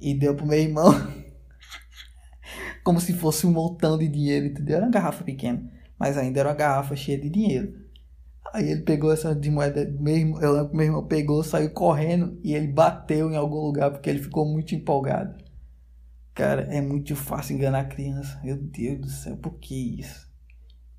E 0.00 0.14
deu 0.14 0.36
pro 0.36 0.46
meu 0.46 0.58
irmão. 0.58 0.92
como 2.84 3.00
se 3.00 3.12
fosse 3.12 3.46
um 3.46 3.52
montão 3.52 3.98
de 3.98 4.06
dinheiro, 4.08 4.46
entendeu? 4.46 4.76
Era 4.76 4.86
uma 4.86 4.92
garrafa 4.92 5.24
pequena. 5.24 5.68
Mas 5.98 6.16
ainda 6.16 6.40
era 6.40 6.48
uma 6.48 6.54
garrafa 6.54 6.94
cheia 6.94 7.18
de 7.18 7.28
dinheiro. 7.28 7.74
Aí 8.52 8.68
ele 8.70 8.82
pegou 8.82 9.12
essa 9.12 9.34
de 9.34 9.50
moeda, 9.50 9.84
mesmo, 9.98 10.40
eu 10.40 10.52
lembro 10.52 10.70
que 10.70 10.76
meu 10.76 10.86
irmão 10.86 11.06
pegou, 11.06 11.42
saiu 11.44 11.70
correndo 11.70 12.38
e 12.42 12.54
ele 12.54 12.66
bateu 12.66 13.30
em 13.30 13.36
algum 13.36 13.60
lugar 13.60 13.90
porque 13.90 14.10
ele 14.10 14.22
ficou 14.22 14.44
muito 14.44 14.74
empolgado. 14.74 15.42
Cara, 16.34 16.62
é 16.62 16.80
muito 16.80 17.14
fácil 17.14 17.56
enganar 17.56 17.88
criança. 17.88 18.40
Meu 18.42 18.56
Deus 18.56 19.00
do 19.00 19.08
céu, 19.08 19.36
por 19.36 19.54
que 19.54 20.00
isso? 20.00 20.28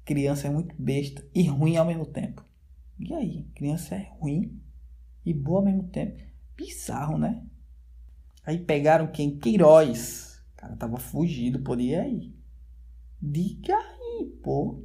Criança 0.05 0.47
é 0.47 0.49
muito 0.49 0.73
besta 0.77 1.25
e 1.33 1.43
ruim 1.43 1.77
ao 1.77 1.85
mesmo 1.85 2.05
tempo. 2.05 2.45
E 2.99 3.13
aí? 3.13 3.45
Criança 3.55 3.95
é 3.95 4.09
ruim? 4.19 4.61
e 5.25 5.33
boa 5.33 5.59
ao 5.59 5.65
mesmo 5.65 5.83
tempo. 5.83 6.21
Bizarro, 6.55 7.17
né? 7.17 7.43
Aí 8.45 8.57
pegaram 8.59 9.07
quem? 9.07 9.37
Queiroz. 9.37 10.41
O 10.53 10.57
cara 10.57 10.75
tava 10.75 10.97
fugido, 10.97 11.61
podia 11.61 12.07
ir. 12.07 12.35
Diga 13.21 13.75
aí, 13.75 14.25
pô. 14.43 14.83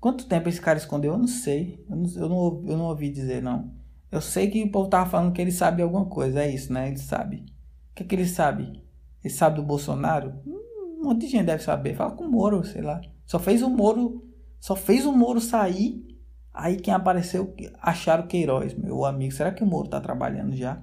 Quanto 0.00 0.26
tempo 0.26 0.48
esse 0.48 0.60
cara 0.60 0.78
escondeu? 0.78 1.12
Eu 1.12 1.18
não 1.18 1.26
sei. 1.26 1.84
Eu 1.88 1.96
não, 1.96 2.10
eu 2.14 2.28
não, 2.28 2.64
eu 2.70 2.76
não 2.76 2.84
ouvi 2.86 3.10
dizer, 3.10 3.42
não. 3.42 3.72
Eu 4.10 4.20
sei 4.20 4.48
que 4.48 4.62
o 4.62 4.70
povo 4.70 4.88
tava 4.88 5.08
falando 5.10 5.32
que 5.32 5.40
ele 5.40 5.52
sabe 5.52 5.82
alguma 5.82 6.06
coisa. 6.06 6.42
É 6.42 6.50
isso, 6.50 6.72
né? 6.72 6.88
Ele 6.88 6.98
sabe. 6.98 7.44
O 7.90 7.94
que, 7.94 8.02
é 8.02 8.06
que 8.06 8.14
ele 8.14 8.26
sabe? 8.26 8.82
Ele 9.22 9.34
sabe 9.34 9.56
do 9.56 9.62
Bolsonaro? 9.62 10.34
Um 10.46 11.04
monte 11.04 11.22
de 11.22 11.28
gente 11.28 11.46
deve 11.46 11.62
saber. 11.62 11.94
Fala 11.94 12.12
com 12.12 12.24
o 12.24 12.30
Moro, 12.30 12.64
sei 12.64 12.82
lá. 12.82 13.00
Só 13.26 13.38
fez 13.38 13.62
o 13.62 13.68
Moro. 13.68 14.24
Só 14.60 14.76
fez 14.76 15.04
o 15.04 15.12
Moro 15.12 15.40
sair. 15.40 16.06
Aí 16.54 16.76
quem 16.76 16.94
apareceu 16.94 17.54
acharam 17.80 18.26
Queiroz, 18.26 18.74
meu 18.74 19.04
amigo. 19.04 19.32
Será 19.32 19.52
que 19.52 19.62
o 19.62 19.66
Moro 19.66 19.88
tá 19.88 20.00
trabalhando 20.00 20.56
já? 20.56 20.82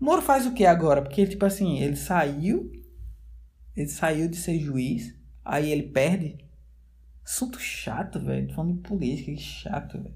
O 0.00 0.04
Moro 0.04 0.20
faz 0.20 0.46
o 0.46 0.52
que 0.52 0.66
agora? 0.66 1.00
Porque, 1.00 1.26
tipo 1.26 1.44
assim, 1.44 1.78
ele 1.78 1.96
saiu. 1.96 2.70
Ele 3.74 3.88
saiu 3.88 4.28
de 4.28 4.36
ser 4.36 4.58
juiz. 4.58 5.14
Aí 5.44 5.70
ele 5.70 5.84
perde. 5.84 6.45
Assunto 7.26 7.58
chato, 7.58 8.20
velho. 8.20 8.54
Falando 8.54 8.74
de 8.74 8.88
política, 8.88 9.32
que 9.32 9.42
chato, 9.42 10.00
velho. 10.00 10.14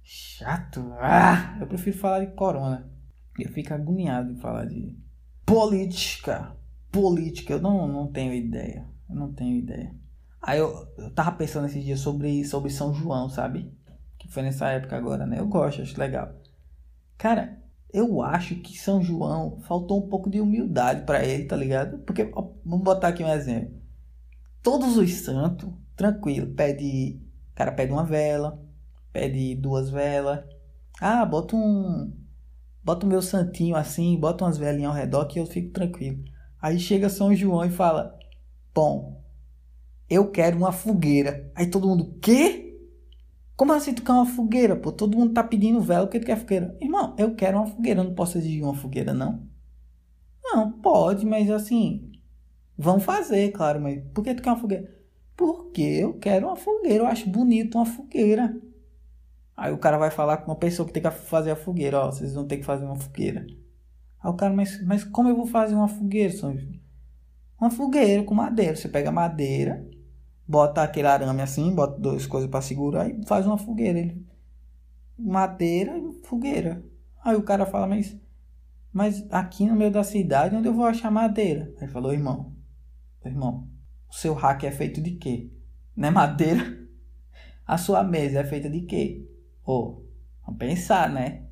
Chato. 0.00 0.94
Ah! 1.00 1.58
Eu 1.60 1.66
prefiro 1.66 1.98
falar 1.98 2.24
de 2.24 2.30
corona. 2.34 2.88
Eu 3.36 3.50
fico 3.50 3.74
agoniado 3.74 4.30
em 4.30 4.36
falar 4.36 4.66
de 4.66 4.96
política. 5.44 6.54
Política. 6.92 7.54
Eu 7.54 7.60
não, 7.60 7.88
não 7.88 8.06
tenho 8.12 8.32
ideia. 8.32 8.86
Eu 9.10 9.16
não 9.16 9.32
tenho 9.32 9.56
ideia. 9.56 9.92
Aí 10.40 10.60
eu, 10.60 10.86
eu 10.96 11.10
tava 11.10 11.32
pensando 11.32 11.66
esses 11.66 11.82
dias 11.82 11.98
sobre, 11.98 12.44
sobre 12.44 12.70
São 12.70 12.94
João, 12.94 13.28
sabe? 13.28 13.76
Que 14.16 14.28
foi 14.28 14.44
nessa 14.44 14.68
época 14.68 14.96
agora, 14.96 15.26
né? 15.26 15.40
Eu 15.40 15.48
gosto, 15.48 15.82
acho 15.82 15.98
legal. 15.98 16.32
Cara, 17.18 17.60
eu 17.92 18.22
acho 18.22 18.54
que 18.56 18.78
São 18.78 19.02
João 19.02 19.58
faltou 19.62 19.98
um 19.98 20.08
pouco 20.08 20.30
de 20.30 20.40
humildade 20.40 21.04
para 21.04 21.24
ele, 21.24 21.46
tá 21.46 21.56
ligado? 21.56 21.98
Porque, 21.98 22.30
ó, 22.32 22.52
vamos 22.64 22.84
botar 22.84 23.08
aqui 23.08 23.24
um 23.24 23.32
exemplo. 23.32 23.82
Todos 24.62 24.96
os 24.96 25.12
santos, 25.12 25.70
tranquilo, 25.96 26.54
pede. 26.54 27.20
O 27.52 27.54
cara 27.54 27.72
pede 27.72 27.92
uma 27.92 28.04
vela, 28.04 28.60
pede 29.12 29.54
duas 29.54 29.90
velas. 29.90 30.44
Ah, 31.00 31.24
bota 31.24 31.56
um. 31.56 32.12
Bota 32.82 33.06
o 33.06 33.08
meu 33.08 33.22
santinho 33.22 33.76
assim, 33.76 34.18
bota 34.18 34.44
umas 34.44 34.58
velinhas 34.58 34.90
ao 34.90 34.96
redor 34.96 35.26
que 35.26 35.38
eu 35.40 35.46
fico 35.46 35.72
tranquilo. 35.72 36.22
Aí 36.60 36.78
chega 36.78 37.08
São 37.08 37.34
João 37.34 37.64
e 37.64 37.70
fala: 37.70 38.18
Bom, 38.74 39.22
eu 40.08 40.30
quero 40.30 40.56
uma 40.56 40.72
fogueira. 40.72 41.50
Aí 41.54 41.66
todo 41.66 41.88
mundo, 41.88 42.18
quê? 42.20 42.78
Como 43.56 43.72
assim 43.72 43.94
tu 43.94 44.02
quer 44.02 44.12
uma 44.12 44.26
fogueira? 44.26 44.74
Pô, 44.76 44.90
todo 44.90 45.16
mundo 45.16 45.32
tá 45.32 45.44
pedindo 45.44 45.80
vela, 45.80 46.06
o 46.06 46.08
que 46.08 46.18
tu 46.18 46.26
quer 46.26 46.36
fogueira? 46.36 46.76
Irmão, 46.80 47.14
eu 47.16 47.34
quero 47.34 47.58
uma 47.58 47.66
fogueira, 47.66 48.00
eu 48.00 48.04
não 48.04 48.14
posso 48.14 48.36
exigir 48.36 48.64
uma 48.64 48.74
fogueira, 48.74 49.14
não. 49.14 49.46
Não, 50.42 50.72
pode, 50.72 51.24
mas 51.24 51.50
assim, 51.50 52.12
vão 52.76 52.98
fazer, 53.00 53.50
claro, 53.52 53.80
mas 53.80 54.02
por 54.12 54.22
que 54.24 54.34
tu 54.34 54.42
quer 54.42 54.50
uma 54.50 54.60
fogueira? 54.60 54.92
Porque 55.36 55.82
eu 55.82 56.14
quero 56.18 56.46
uma 56.46 56.56
fogueira, 56.56 57.04
eu 57.04 57.06
acho 57.06 57.28
bonito 57.28 57.76
uma 57.76 57.86
fogueira. 57.86 58.56
Aí 59.56 59.72
o 59.72 59.78
cara 59.78 59.98
vai 59.98 60.10
falar 60.10 60.38
com 60.38 60.50
uma 60.50 60.56
pessoa 60.56 60.86
que 60.86 60.92
tem 60.92 61.02
que 61.02 61.10
fazer 61.10 61.50
a 61.50 61.56
fogueira, 61.56 62.00
ó, 62.00 62.10
vocês 62.10 62.34
vão 62.34 62.46
ter 62.46 62.58
que 62.58 62.64
fazer 62.64 62.84
uma 62.84 62.96
fogueira. 62.96 63.46
Aí 64.22 64.30
o 64.30 64.34
cara, 64.34 64.52
mas, 64.54 64.82
mas 64.84 65.04
como 65.04 65.28
eu 65.28 65.36
vou 65.36 65.46
fazer 65.46 65.74
uma 65.74 65.88
fogueira, 65.88 66.32
São 66.32 66.56
Uma 67.60 67.70
fogueira 67.70 68.22
com 68.24 68.34
madeira. 68.34 68.74
Você 68.74 68.88
pega 68.88 69.12
madeira, 69.12 69.86
bota 70.46 70.82
aquele 70.82 71.08
arame 71.08 71.42
assim, 71.42 71.74
bota 71.74 72.00
duas 72.00 72.26
coisas 72.26 72.50
para 72.50 72.62
segurar 72.62 73.08
e 73.08 73.24
faz 73.26 73.46
uma 73.46 73.58
fogueira. 73.58 73.98
Ele, 73.98 74.26
madeira 75.18 75.96
e 75.98 76.12
fogueira. 76.24 76.84
Aí 77.22 77.36
o 77.36 77.42
cara 77.42 77.66
fala, 77.66 77.86
mas, 77.86 78.16
mas 78.92 79.24
aqui 79.30 79.66
no 79.66 79.76
meio 79.76 79.90
da 79.90 80.02
cidade, 80.02 80.56
onde 80.56 80.68
eu 80.68 80.74
vou 80.74 80.84
achar 80.84 81.10
madeira? 81.10 81.72
Aí 81.80 81.88
falou, 81.88 82.12
irmão, 82.12 82.52
irmão, 83.24 83.68
o 84.14 84.16
seu 84.16 84.34
hack 84.34 84.62
é 84.62 84.70
feito 84.70 85.00
de 85.00 85.12
quê? 85.12 85.50
Não 85.96 86.08
é 86.08 86.10
madeira? 86.10 86.62
A 87.66 87.78
sua 87.78 88.04
mesa 88.04 88.40
é 88.40 88.44
feita 88.44 88.68
de 88.68 88.82
quê? 88.82 89.26
Ô, 89.64 89.72
oh, 89.72 90.02
vamos 90.44 90.58
pensar, 90.58 91.10
né? 91.10 91.46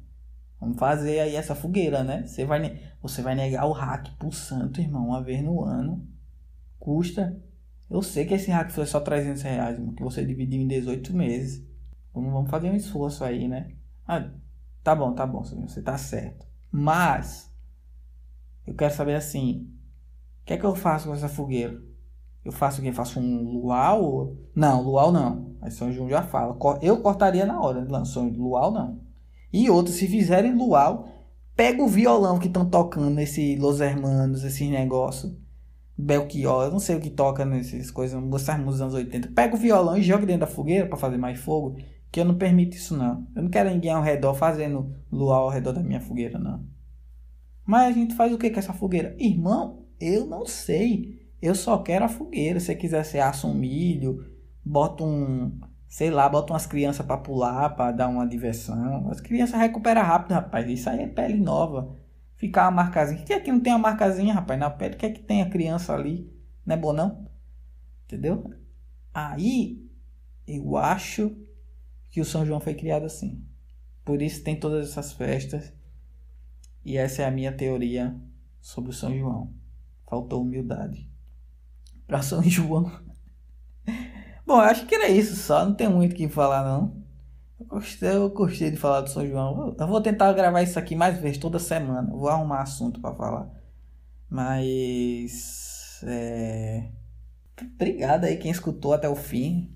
Vamos 0.60 0.78
fazer 0.78 1.20
aí 1.20 1.34
essa 1.34 1.54
fogueira, 1.54 2.04
né? 2.04 2.26
Você 2.26 2.44
vai, 2.44 2.78
você 3.00 3.22
vai 3.22 3.34
negar 3.34 3.66
o 3.66 3.72
hack 3.72 4.10
pro 4.18 4.30
santo, 4.30 4.80
irmão, 4.80 5.08
uma 5.08 5.22
vez 5.22 5.42
no 5.42 5.64
ano. 5.64 6.06
Custa 6.78 7.36
eu 7.90 8.00
sei 8.00 8.24
que 8.24 8.32
esse 8.32 8.50
hack 8.50 8.70
foi 8.70 8.86
só 8.86 9.00
300 9.00 9.42
reais, 9.42 9.78
que 9.94 10.02
você 10.02 10.24
dividiu 10.24 10.62
em 10.62 10.66
18 10.66 11.14
meses. 11.14 11.62
Vamos, 12.14 12.32
vamos 12.32 12.50
fazer 12.50 12.70
um 12.70 12.74
esforço 12.74 13.22
aí, 13.22 13.46
né? 13.46 13.70
Ah, 14.08 14.30
tá 14.82 14.94
bom, 14.94 15.12
tá 15.12 15.26
bom, 15.26 15.42
você 15.42 15.82
tá 15.82 15.98
certo. 15.98 16.46
Mas, 16.70 17.52
eu 18.66 18.74
quero 18.74 18.94
saber 18.94 19.14
assim, 19.14 19.70
o 20.40 20.44
que 20.46 20.54
é 20.54 20.56
que 20.56 20.64
eu 20.64 20.74
faço 20.74 21.08
com 21.08 21.14
essa 21.14 21.28
fogueira? 21.28 21.91
Eu 22.44 22.52
faço 22.52 22.80
o 22.80 22.84
quê? 22.84 22.92
Faço 22.92 23.20
um 23.20 23.42
luau? 23.42 24.36
Não, 24.54 24.82
luau 24.82 25.12
não. 25.12 25.54
Aí 25.60 25.70
São 25.70 25.92
João 25.92 26.08
já 26.08 26.22
fala. 26.22 26.56
Eu 26.80 27.00
cortaria 27.00 27.46
na 27.46 27.60
hora, 27.60 27.86
lançou 27.88 28.24
luau 28.24 28.70
não. 28.70 29.00
E 29.52 29.70
outros, 29.70 29.96
se 29.96 30.08
fizerem 30.08 30.56
luau, 30.56 31.08
pega 31.54 31.82
o 31.82 31.88
violão 31.88 32.38
que 32.38 32.48
estão 32.48 32.68
tocando 32.68 33.18
esse 33.20 33.56
Los 33.56 33.80
Hermanos, 33.80 34.44
esses 34.44 34.68
negócios 34.68 35.32
Belchior, 35.96 36.64
eu 36.64 36.70
não 36.70 36.80
sei 36.80 36.96
o 36.96 37.00
que 37.00 37.10
toca 37.10 37.44
nessas 37.44 37.90
coisas, 37.90 38.16
essas 38.16 38.58
músicas 38.58 38.64
dos 38.64 38.80
anos 38.80 38.94
80. 38.94 39.28
Pega 39.28 39.54
o 39.54 39.58
violão 39.58 39.96
e 39.96 40.02
joga 40.02 40.26
dentro 40.26 40.40
da 40.40 40.46
fogueira 40.46 40.86
para 40.86 40.96
fazer 40.96 41.16
mais 41.16 41.38
fogo, 41.38 41.76
que 42.10 42.18
eu 42.18 42.24
não 42.24 42.34
permito 42.36 42.76
isso 42.76 42.96
não. 42.96 43.26
Eu 43.36 43.42
não 43.42 43.50
quero 43.50 43.70
ninguém 43.70 43.92
ao 43.92 44.02
redor 44.02 44.34
fazendo 44.34 44.94
luau 45.10 45.44
ao 45.44 45.50
redor 45.50 45.72
da 45.72 45.82
minha 45.82 46.00
fogueira, 46.00 46.38
não. 46.38 46.64
Mas 47.64 47.88
a 47.88 47.92
gente 47.92 48.14
faz 48.14 48.32
o 48.32 48.38
que 48.38 48.50
com 48.50 48.58
essa 48.58 48.72
fogueira? 48.72 49.14
Irmão, 49.18 49.84
eu 50.00 50.26
não 50.26 50.44
sei. 50.44 51.21
Eu 51.42 51.56
só 51.56 51.76
quero 51.78 52.04
a 52.04 52.08
fogueira. 52.08 52.60
Se 52.60 52.66
você 52.66 52.76
quiser, 52.76 53.04
você 53.04 53.18
assa 53.18 53.48
um 53.48 53.54
milho, 53.54 54.24
bota 54.64 55.02
um, 55.02 55.58
sei 55.88 56.08
lá, 56.08 56.28
bota 56.28 56.52
umas 56.52 56.66
crianças 56.66 57.04
para 57.04 57.18
pular, 57.18 57.70
para 57.70 57.90
dar 57.90 58.08
uma 58.08 58.26
diversão. 58.26 59.10
As 59.10 59.20
crianças 59.20 59.58
recuperam 59.58 60.02
rápido, 60.02 60.32
rapaz. 60.32 60.70
Isso 60.70 60.88
aí 60.88 61.00
é 61.00 61.08
pele 61.08 61.34
nova 61.34 61.96
ficar 62.36 62.64
uma 62.64 62.82
marcazinha. 62.82 63.24
Que 63.24 63.32
aqui 63.32 63.50
não 63.50 63.60
tem 63.60 63.72
uma 63.72 63.78
marcazinha, 63.80 64.32
rapaz, 64.32 64.58
na 64.58 64.70
pele? 64.70 64.96
Quer 64.96 65.10
que 65.12 65.20
tem 65.20 65.42
a 65.42 65.50
criança 65.50 65.92
ali? 65.92 66.32
Não 66.64 66.76
é 66.76 66.78
bom, 66.78 66.92
não? 66.92 67.28
Entendeu? 68.04 68.52
Aí, 69.12 69.84
eu 70.46 70.76
acho 70.76 71.36
que 72.08 72.20
o 72.20 72.24
São 72.24 72.46
João 72.46 72.60
foi 72.60 72.74
criado 72.74 73.04
assim. 73.04 73.44
Por 74.04 74.22
isso 74.22 74.42
tem 74.42 74.58
todas 74.58 74.88
essas 74.90 75.12
festas. 75.12 75.72
E 76.84 76.96
essa 76.96 77.22
é 77.22 77.26
a 77.26 77.30
minha 77.30 77.52
teoria 77.52 78.16
sobre 78.60 78.90
o 78.90 78.94
São 78.94 79.16
João. 79.16 79.52
Faltou 80.08 80.42
humildade. 80.42 81.11
Para 82.06 82.22
São 82.22 82.42
João. 82.44 82.90
Bom, 84.46 84.58
acho 84.58 84.86
que 84.86 84.94
era 84.94 85.08
isso 85.08 85.36
só. 85.36 85.64
Não 85.64 85.74
tem 85.74 85.88
muito 85.88 86.12
o 86.12 86.16
que 86.16 86.28
falar, 86.28 86.64
não. 86.64 87.02
Eu 87.60 87.66
gostei, 87.66 88.10
eu 88.10 88.28
gostei 88.30 88.70
de 88.70 88.76
falar 88.76 89.02
do 89.02 89.10
São 89.10 89.26
João. 89.26 89.74
Eu 89.78 89.86
vou 89.86 90.00
tentar 90.00 90.32
gravar 90.32 90.62
isso 90.62 90.78
aqui 90.78 90.94
mais 90.94 91.18
vezes, 91.18 91.38
toda 91.38 91.58
semana. 91.58 92.08
vou 92.10 92.28
arrumar 92.28 92.62
assunto 92.62 93.00
para 93.00 93.14
falar. 93.14 93.48
Mas. 94.28 96.02
É... 96.04 96.88
Obrigado 97.74 98.24
aí 98.24 98.36
quem 98.36 98.50
escutou 98.50 98.92
até 98.92 99.08
o 99.08 99.14
fim. 99.14 99.70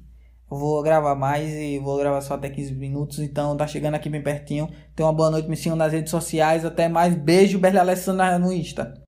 Eu 0.50 0.56
vou 0.56 0.82
gravar 0.82 1.14
mais 1.14 1.52
e 1.52 1.78
vou 1.78 1.98
gravar 1.98 2.20
só 2.20 2.34
até 2.34 2.48
15 2.48 2.74
minutos. 2.74 3.18
Então 3.18 3.56
tá 3.56 3.66
chegando 3.66 3.94
aqui 3.94 4.08
bem 4.08 4.22
pertinho. 4.22 4.68
Tenha 4.94 5.06
uma 5.06 5.12
boa 5.12 5.30
noite, 5.30 5.48
me 5.48 5.56
sigam 5.56 5.76
nas 5.76 5.92
redes 5.92 6.10
sociais. 6.10 6.64
Até 6.64 6.88
mais. 6.88 7.14
Beijo, 7.14 7.58
Berli 7.58 7.78
Alessandra 7.78 8.38
no 8.38 8.52
Insta. 8.52 9.02